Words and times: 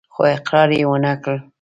خو 0.13 0.21
اقرار 0.35 0.69
يې 0.79 0.85
ونه 0.89 1.13
کړ. 1.23 1.35